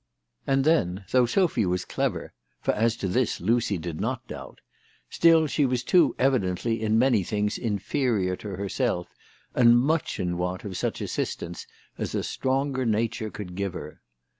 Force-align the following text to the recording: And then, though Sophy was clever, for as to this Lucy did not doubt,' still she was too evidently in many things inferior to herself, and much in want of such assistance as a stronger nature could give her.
And 0.47 0.63
then, 0.63 1.05
though 1.11 1.27
Sophy 1.27 1.63
was 1.63 1.85
clever, 1.85 2.33
for 2.59 2.73
as 2.73 2.95
to 2.97 3.07
this 3.07 3.39
Lucy 3.39 3.77
did 3.77 4.01
not 4.01 4.25
doubt,' 4.25 4.59
still 5.11 5.45
she 5.45 5.63
was 5.63 5.83
too 5.83 6.15
evidently 6.17 6.81
in 6.81 6.97
many 6.97 7.21
things 7.21 7.55
inferior 7.55 8.35
to 8.37 8.47
herself, 8.55 9.13
and 9.53 9.77
much 9.79 10.19
in 10.19 10.39
want 10.39 10.63
of 10.63 10.75
such 10.75 11.01
assistance 11.01 11.67
as 11.99 12.15
a 12.15 12.23
stronger 12.23 12.83
nature 12.83 13.29
could 13.29 13.53
give 13.53 13.73
her. 13.73 14.01